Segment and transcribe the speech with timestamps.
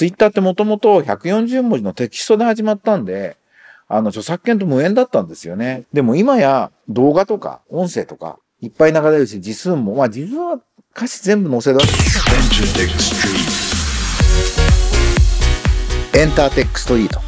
[0.00, 3.36] ツイッターってもともと140文字のテキストで始まったんで、
[3.86, 5.84] あの、著作権と無縁だったんですよね。
[5.92, 10.58] でも今や動画とか音声とかいっぱい流れるし、字数も、まあ実は
[10.96, 11.88] 歌詞全部載せるわけ
[16.18, 17.20] エンターテックストリート。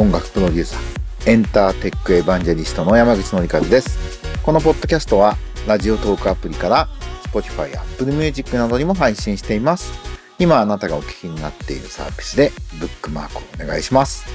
[0.00, 3.98] 音楽プロデューサー、エンターテックエヴァンジェリストの山口のりかずです。
[4.42, 5.36] このポッドキャストは、
[5.68, 6.88] ラジオトークアプリから、
[7.24, 10.11] Spotify や Apple Music などにも配信しています。
[10.42, 12.50] 今あなたがお聞きになっているサービスで、
[12.80, 14.26] ブックマークをお願いします。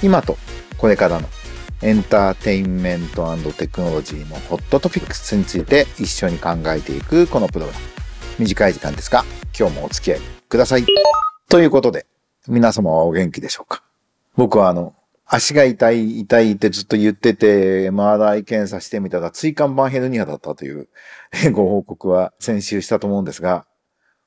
[0.00, 0.38] 今と
[0.78, 1.26] これからの
[1.82, 7.84] エンターテインメントテクノロジーのホットトピックスについて一緒に考えていくこのプログラム。
[8.38, 9.24] 短い時間ですが、
[9.58, 10.86] 今日もお付き合いください。
[11.48, 12.06] ということで、
[12.46, 13.82] 皆様はお元気でしょうか？
[14.36, 14.94] 僕はあの、
[15.26, 20.88] 足が痛い、痛いってずっと言ってて、MRI 検査してみたら椎間板ヘルニアだったという
[21.50, 23.66] ご報告は先週したと思うんですが、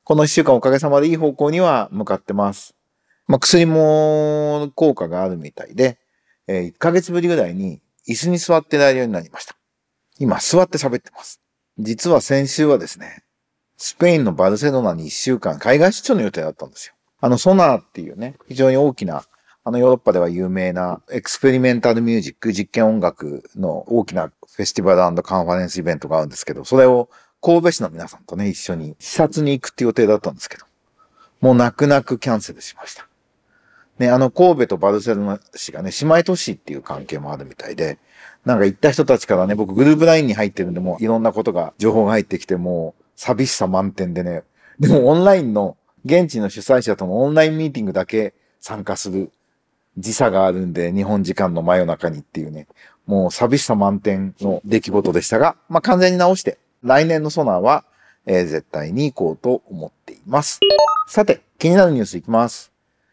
[0.10, 2.74] この一週間おかげさまでいい方向には向かってます。
[3.28, 6.00] まあ、薬も効果があるみたいで、
[6.48, 9.56] えー、1ヶ月ぶりぐらいに椅子に座ってられるようになりました。
[10.18, 11.42] 今座って喋ってます。
[11.78, 13.22] 実は先週はですね、
[13.78, 16.96] スペインのバルセロナに1週間海外出張の予定だったんですよ。
[17.22, 19.26] あのソナーっていうね、非常に大きな、
[19.64, 27.10] あのヨーロッパでは有名な experimental music、実験音楽の大きなフェスティバルカンファレンスイベントがあるんですけど、それを
[27.42, 30.66] 神戸市の皆さんとね、一緒に視察に行くって予定だったんですけど、
[31.42, 33.08] もう泣く泣くキャンセルしました。
[33.98, 37.98] ね、あの、神戸とバルセロナ市がね、姉妹都市っていう関係もあるみたいで、
[38.46, 44.44] なんか行った人たちからね、僕グループラインに入ってるんで、もういろんなことが、情報が入ってきて、もう寂しさ満点でね、
[44.80, 49.32] でもオンラインの、現地の主催者とのオンラインミーティングだけ参加する
[49.98, 52.68] 時差があるんで、日本時間の真夜中にっていうね、
[53.06, 57.84] もう寂しさ満点の出来事でしたが、まあ、完全に直して、来年のソナーは、
[58.26, 60.60] えー、絶対に行こうと思っています。
[61.08, 62.72] さて、気になるニュースいきます。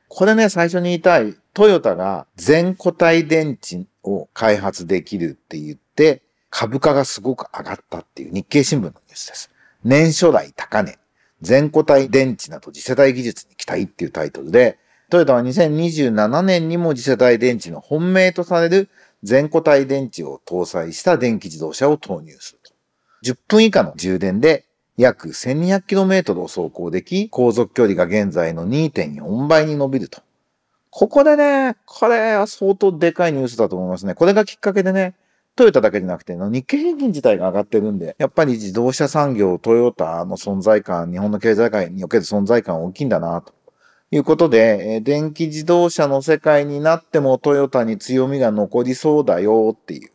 [0.09, 1.35] これね、最初に言いたい。
[1.53, 9.51] トヨタが全固体電池を開発できるって言って、株価がすごく上がったっていう日経新聞のニュースです。
[9.85, 10.99] 年初来高値。
[11.43, 14.79] 全固体電池など次世代技術に期待っていうタイトルで、
[15.11, 18.89] トヨタは2027年にも次世代電池の本命とされる
[19.23, 22.61] 全固体電池を搭載した電気自動車を投入する。
[23.23, 24.65] 10分以下の充電で
[24.97, 30.23] 約 1200km を走行でき、航続距離が現在の2.4倍に伸びると。
[30.91, 34.15] ここでね、これは相当でかいニュースだと思いますね。
[34.15, 35.15] これがきっかけでね、
[35.55, 43.53] トヨタだけじゃなくて、日経平均自体が上がってるんで、やっぱり自動車産業、トヨタの存在感、日本の経済界における存在感大きいんだな、と
[44.11, 50.11] いうことで、電気自動車の世界になってもトヨタに強みが残りそうだよっていう、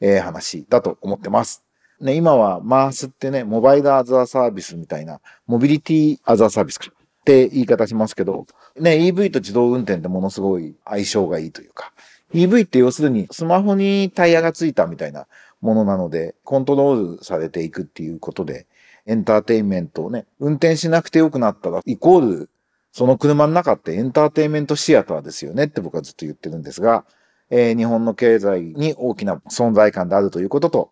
[0.00, 1.65] えー、話だと思ってます。
[2.00, 8.46] ね、今はマースってね、モバイルアザーサービスみたいな、モビリティアザーサービスかって言い方しますけど、
[8.78, 11.92] ね、EV と自動運転ってものすごい相性がいいというか、
[12.34, 15.26] EV って要するにスマホにタイヤがついたみたいな
[15.60, 18.66] ものなので、コントロールされていくっていうことで、
[19.06, 22.50] エンターテインメントをね、運転しなくてよくなったら、イコール、
[22.92, 27.04] その車の中ってエンターテインメントシアターですよねって僕はずっと言ってるんですが、
[27.50, 30.90] えー、日本の経済に大きな存在感であるということと、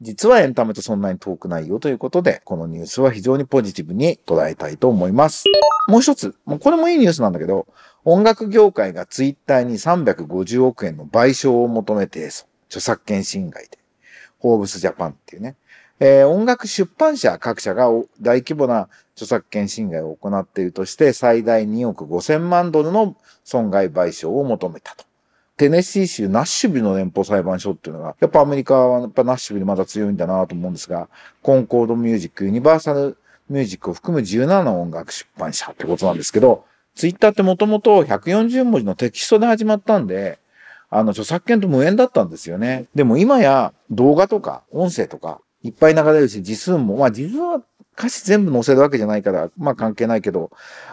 [0.00, 5.44] 実はエンタメとそんなに遠くないよということで、このニュースは非常にポジティブに捉えたいと思います。
[5.88, 7.66] もう一つ、もうこれもいいニュースなんだけど、
[8.04, 12.28] 音楽業界がツイッターに350億円の賠償を求めて、
[12.68, 13.78] 著作権侵害で、
[14.40, 15.56] フォーブスジャパンっていうね、
[15.98, 17.88] えー、音楽出版社各社が
[18.20, 25.07] 大規模な著作権侵害を行っているとして、最大2億5000万ドルの損害賠償を求めたと。
[25.58, 31.08] テネシー州ナッシュビルの連邦裁判所っていうのが、やっぱアメリカはやっぱナッシュビルまだ強いんだなと思うんですが、
[31.42, 33.18] コンコードミュージック、ユニバーサル
[33.50, 36.64] ミュージックを含む17の音楽出版社ってことなんですけど、
[36.94, 40.38] ツイッターってもともと140文字のテキストで始まったんで、
[40.90, 42.86] あの著作権と無縁だったんですよね。
[42.94, 47.62] でも今や動画とか音声とかいっぱい流れるし、字数も、まあ実は
[47.98, 50.50] 歌詞全部載せるわけじゃないから、まあ関係ないけど、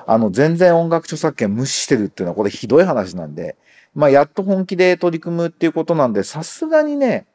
[0.08, 3.56] あの全然音楽著作権無視してるっていうのはこれひどい話なんで、
[3.96, 7.26] まあ、やっと本気で取り組むっていうことなんで、さすがにね、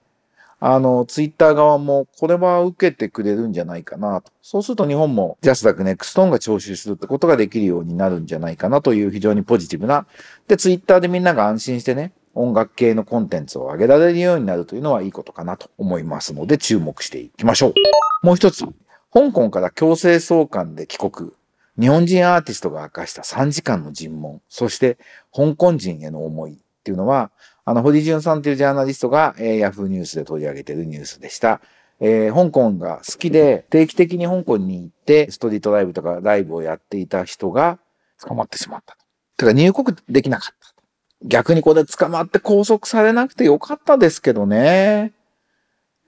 [0.63, 4.31] あの、ツイッター側も、これは受けてくれるんじゃないかなと。
[4.43, 10.07] そうすると日本も、 JASRAC NexTone が徴収するってことができるようになるんじゃないかなという非常にポジティブな。
[10.49, 17.75] で、ツイッターでみんなが安心してね、音楽系のコンテンツを上げられるようになるというのはいいことかなと思いますので、注目していきましょう。
[18.23, 18.67] もう一つ、
[19.13, 21.31] 香港から強制送還で帰国。
[21.79, 24.99] 日本人アーティストが明かした3時間の尋問、そして
[25.35, 27.31] 香港人への思いっていうのは、
[27.65, 31.61] あの、堀潤さんというジャーナリストが、えー、ヤフーニュースで取り上げているニュースでした。
[32.01, 37.79] えー、香港が好きで、定期的に香港に行って、ストリートライブとかライブをやっていた人が
[38.21, 39.05] 捕まってしまったと。
[39.37, 40.75] てか入国できなかった。
[41.23, 45.13] 逆にこれ捕まって拘束されなくてよかったですけどね。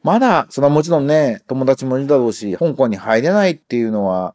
[0.03, 4.35] まだ、それはもちろんね、友達もいるだろうし、香港に入れないっていうのは、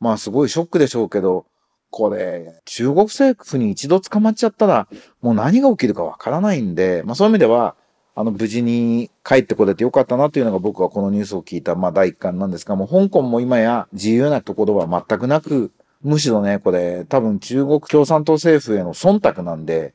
[0.00, 1.46] まあすごいショックでしょうけど、
[1.90, 4.88] これ、中国政府に一度捕まっちゃったら、
[5.20, 7.74] もう何が起きるかわからないんで、まあそういう意味では、
[8.14, 15.72] あの、無事に帰ってこれてよかったなというのが僕はこのニュースを聞いた、まあ第一巻なんですが、もう香港も今や自由なところは全くなく、
[16.02, 19.94] むしろね、これ、多分中国共産党政府への忖度なんで、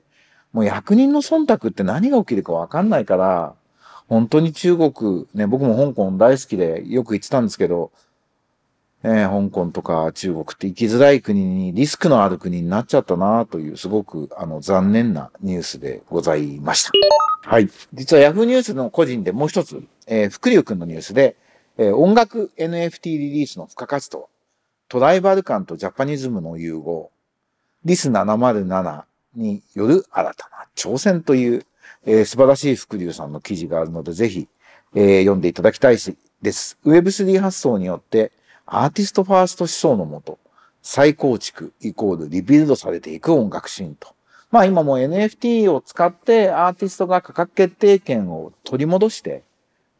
[0.51, 3.55] もう役人の忖度って何が起きるかわかんないから、
[4.13, 7.91] 本当に中国、ね、僕も香港大好きでよく行ってたんですけど、
[9.01, 16.91] えー、香港とか中国って生きづらい国にリスクのある国になっちゃったなという、すごくあの残念なニュースでございました。
[17.41, 17.67] はい。
[17.91, 21.35] 実は Yahoo ニュースの個人でもう一つ、えー、福竜くんのニュースで、
[21.79, 24.29] えー、音楽 NFT リリースの付加価値と、
[24.89, 27.09] トライバル感とジャパニズムの融合、
[27.83, 31.65] リス707による新たな挑戦という
[32.05, 34.47] えー、素晴らしい福流さんの記事があるので、ぜひ、
[34.95, 36.77] えー、読んでいただきたいしです。
[36.85, 38.31] Web3 発想によって、
[38.65, 40.39] アーティストファースト思想のもと、
[40.81, 44.09] 再構築イコールリビルドされていく音楽シーンと。
[44.51, 49.43] まあ今も NFT を使ってアーティストが価格決定権を取り戻して、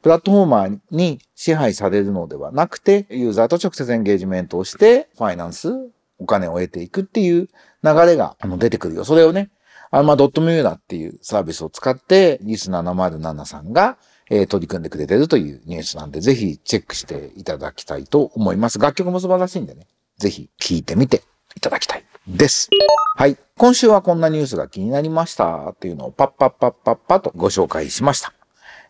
[0.04, 5.72] プラットフォーマーに支配されるのではなくて、ユーザーと直接エンゲージメントをして、ファイナンス、
[6.20, 7.48] お金を得ていくっていう
[7.84, 9.06] 流れが出てくるよ。
[9.06, 9.50] それをね、
[9.94, 18.80] アルマドットミューラっていうサービスを使って、リス707さんが、えー、取り組んでくれてるというニュースなんで、ぜひチェックしていただきたいと思います。
[18.80, 19.86] 楽曲も素晴らしいんでね、
[20.18, 21.22] ぜひ聴いてみて
[21.56, 22.72] いただきたいです。
[23.18, 23.38] はい。
[23.56, 28.34] 今週はこんなニュースが気になりましたっていうのをパッパッパッパッパとご紹介しました。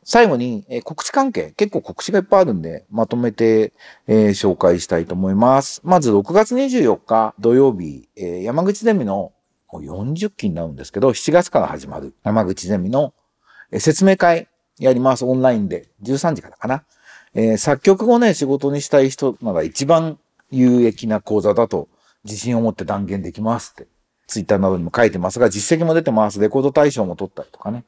[0.06, 3.74] 最後に、えー、告知関係、結構告知がいっぱいあるんで、まとめて、
[4.08, 5.82] えー、紹介したいと思います。
[5.84, 9.33] まず6月24日土曜日、えー、山口ゼミの
[9.74, 13.14] もう40期になるんですけど、7月から始まる山口ゼミの
[13.72, 14.48] 説明会
[14.78, 15.26] やります。
[15.26, 15.90] オンラインで。
[16.04, 16.84] 13時からかな。
[17.34, 20.20] えー、作曲をね、仕事にしたい人なら一番
[20.52, 21.90] 有益な講座だと
[22.24, 23.88] 自信を持って断言できますって。
[24.28, 26.40] ツイッターなどにも書いてますが、実績も出てます。
[26.40, 27.84] レコード大賞も取ったりとかね。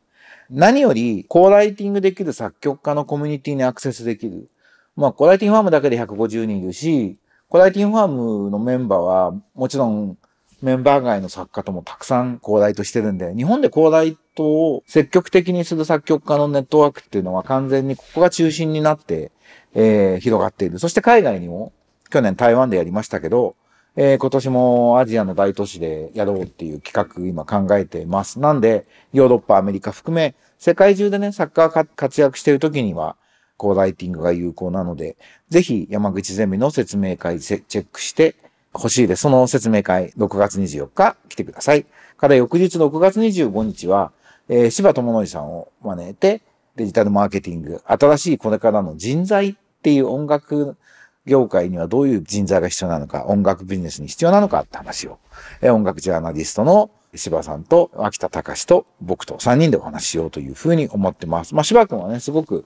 [0.49, 4.49] 何より、コーライティングできる作曲家のコミュニティにアクセスできる。
[4.95, 10.17] まあ、コーライティングファームだけで150人いるし、コーライティングファームのメンバーは、もちろん
[10.61, 19.31] メンバー外の作家ともたくさんコーライトしてるんで、日本でコーライトを積極的にする作曲家のネットワークっていうのは完全にここが中心になって、
[19.73, 20.79] えー、広がっている。
[20.79, 21.73] そして海外にも、
[22.09, 23.55] 去年台湾でやりましたけど、
[23.97, 28.39] えー、今年もアジアの大都市でやろうっていう企画今考えてます。
[28.39, 33.15] なんで、ヨーロッパ、アメリカ含め、世界中でね、サッカー活躍している時には、
[33.57, 35.15] コーライティングが有効なので、
[35.49, 38.35] ぜひ山口ゼミの説明会チェックして、
[38.75, 39.21] 欲しいです。
[39.21, 41.85] その説明会、6月24日来てください。
[42.17, 44.11] から翌日6月25日は、
[44.49, 46.41] えー、柴智則さんを招いて、
[46.75, 50.75] デジタルマーケティング、新しいこれからの人材っていう音楽
[51.25, 55.19] 業界にはどういう人材が必要なのか、音楽ビジネスに必要なのかって話を、
[55.61, 61.55] えー、音楽ジャーナリストの柴さんと秋田隆と僕と3人でお話ししようというふうに思ってます。
[61.55, 62.65] まあ柴君はね、すごく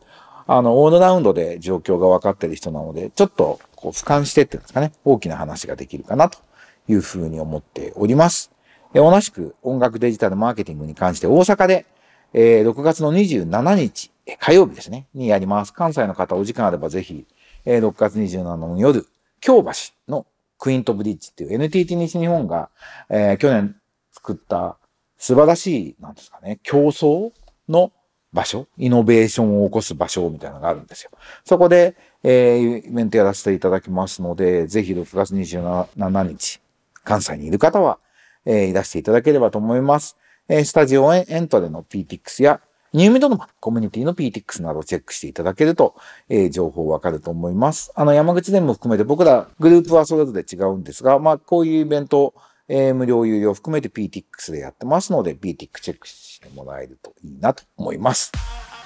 [0.52, 6.40] あの、オールラウンドで状況が分かってる人なので、ちょっと、こう、俯瞰してっていうんですかね、大きな話ができるかなと
[6.88, 8.52] いうふうに思っております。
[8.96, 11.86] 同じく音楽デジタルマーケティングに関して大阪で、
[12.34, 15.72] えー、6月の27日、火曜日ですね、にやります。
[15.72, 17.28] 関西の方お時間あればぜひ、
[17.66, 19.06] えー、6月27日の夜、
[19.42, 19.70] 京橋
[20.08, 20.26] の
[20.58, 22.72] クイントブリッジっていう NTT 西日本が、
[23.12, 23.76] えー、去年
[24.14, 24.78] 作った
[25.20, 27.34] 素晴らしい、なんですかね、競争
[27.68, 27.92] の
[28.32, 31.12] 場所、イノベーションを起こす場所みたいなのがあるんですよ。
[31.44, 36.62] そこで、えー、イベントやらせていただきますので、ぜひ6月27日、
[37.04, 38.00] 関西にいる方は、
[38.46, 40.18] えー、いらしていただければと思います。
[40.48, 45.96] えー、スタジオエントでの PTX や、ニューミドのコミュニティの PTX などをチェックしていただけると、
[46.28, 47.92] えー、情報わかると思います。
[47.96, 52.34] あの、山口でも含めて僕らグループはそれぞれ違うんですが、まあ、こういうイベント、
[52.72, 58.32] えー、無料有料含めて PTX でやってますので、PTX チェックしてもらえるといいなと思います。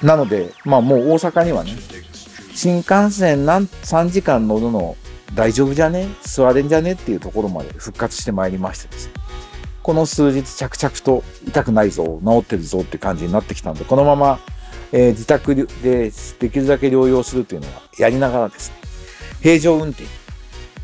[0.01, 1.73] なので、まあもう大阪にはね、
[2.55, 4.95] 新幹線何3時間乗るの
[5.35, 6.07] 大丈夫じゃね？
[6.21, 6.93] 座れんじゃね？
[6.93, 9.13] っていうところまで復活してまいりましてですね。
[9.81, 14.39] この数日着々と痛くないぞ、治ってるぞって感じになってきたんで、このまま、
[14.93, 15.65] えー、自宅で
[16.39, 18.77] できるだけ療養するというのはやりながらですね、
[19.41, 20.05] 平常運転、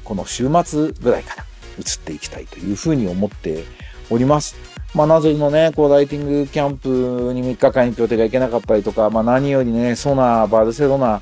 [0.03, 1.45] この週末ぐらいから
[1.79, 3.63] 移っていきたいというふうに思って
[4.09, 4.55] おります。
[4.95, 6.89] まあ、なぜのね、こう、ライティングキャンプ
[7.33, 11.21] に3日間行く予定が行けなかったりとか、まあ、何よりね、ソナー、バルセロナ、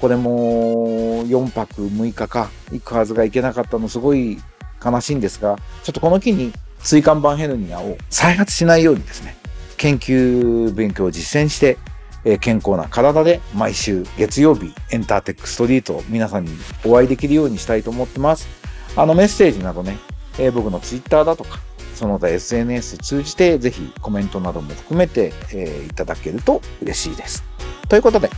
[0.00, 4.38] これも4泊6日か行くはずが行けなかったのすごい
[4.84, 9.36] 悲しいんですが、ちょっとこの機に椎間板ヘルニアを再発しないようにですね、
[9.76, 11.78] 研究勉強を実践して、
[12.24, 16.50] え健康な体で毎週月曜日エンターテックストリート皆さんに
[16.84, 18.61] お会いできるようにしたいと思ってます。
[18.96, 19.98] あのメッセージなどね、
[20.38, 21.60] えー、僕の Twitter だとか、
[21.94, 27.44] その他 SNS 通じてぜひコメントなども含めて、えー、いただけると嬉しいです。
[27.88, 28.30] ということで、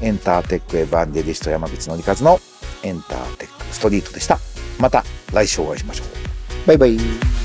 [0.00, 2.38] エンターテックエヴァンゲリスト山口のりかずの
[2.82, 4.38] エンターテックストリートでした。
[4.78, 6.66] また来週お会いしましょう。
[6.66, 7.37] バイバイ。